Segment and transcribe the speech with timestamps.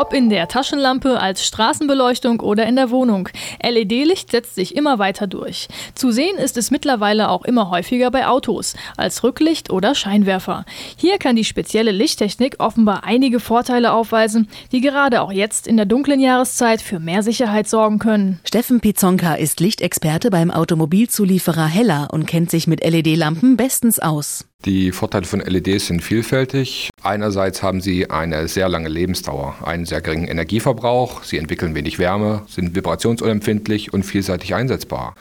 [0.00, 3.30] Ob in der Taschenlampe, als Straßenbeleuchtung oder in der Wohnung.
[3.60, 5.66] LED-Licht setzt sich immer weiter durch.
[5.96, 10.64] Zu sehen ist es mittlerweile auch immer häufiger bei Autos, als Rücklicht oder Scheinwerfer.
[10.96, 15.86] Hier kann die spezielle Lichttechnik offenbar einige Vorteile aufweisen, die gerade auch jetzt in der
[15.86, 18.38] dunklen Jahreszeit für mehr Sicherheit sorgen können.
[18.44, 24.44] Steffen Pizonka ist Lichtexperte beim Automobilzulieferer Heller und kennt sich mit LED-Lampen bestens aus.
[24.64, 26.90] Die Vorteile von LEDs sind vielfältig.
[27.02, 32.42] Einerseits haben sie eine sehr lange Lebensdauer, einen sehr geringen Energieverbrauch, sie entwickeln wenig Wärme,
[32.48, 35.14] sind vibrationsunempfindlich und vielseitig einsetzbar.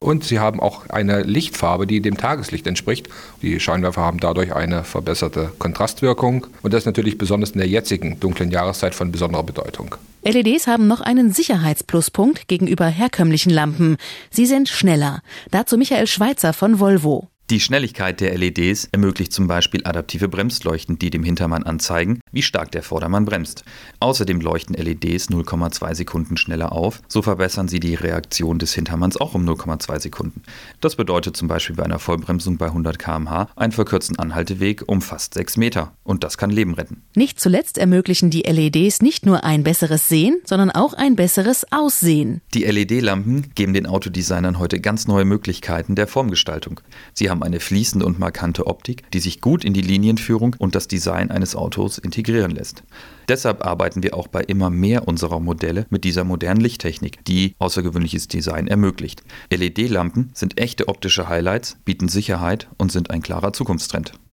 [0.00, 3.08] Und sie haben auch eine Lichtfarbe, die dem Tageslicht entspricht.
[3.42, 6.46] Die Scheinwerfer haben dadurch eine verbesserte Kontrastwirkung.
[6.62, 9.94] Und das ist natürlich besonders in der jetzigen dunklen Jahreszeit von besonderer Bedeutung.
[10.24, 13.98] LEDs haben noch einen Sicherheitspluspunkt gegenüber herkömmlichen Lampen.
[14.30, 15.22] Sie sind schneller.
[15.50, 17.28] Dazu Michael Schweitzer von Volvo.
[17.50, 22.70] Die Schnelligkeit der LEDs ermöglicht zum Beispiel adaptive Bremsleuchten, die dem Hintermann anzeigen, wie stark
[22.70, 23.64] der Vordermann bremst.
[23.98, 29.34] Außerdem leuchten LEDs 0,2 Sekunden schneller auf, so verbessern sie die Reaktion des Hintermanns auch
[29.34, 30.42] um 0,2 Sekunden.
[30.80, 35.34] Das bedeutet zum Beispiel bei einer Vollbremsung bei 100 km/h einen verkürzten Anhalteweg um fast
[35.34, 35.92] 6 Meter.
[36.04, 37.02] Und das kann Leben retten.
[37.16, 42.42] Nicht zuletzt ermöglichen die LEDs nicht nur ein besseres Sehen, sondern auch ein besseres Aussehen.
[42.54, 46.80] Die LED-Lampen geben den Autodesignern heute ganz neue Möglichkeiten der Formgestaltung.
[47.12, 50.88] Sie haben eine fließende und markante Optik, die sich gut in die Linienführung und das
[50.88, 52.82] Design eines Autos integrieren lässt.
[53.28, 58.28] Deshalb arbeiten wir auch bei immer mehr unserer Modelle mit dieser modernen Lichttechnik, die außergewöhnliches
[58.28, 59.22] Design ermöglicht.
[59.50, 64.12] LED-Lampen sind echte optische Highlights, bieten Sicherheit und sind ein klarer Zukunftstrend.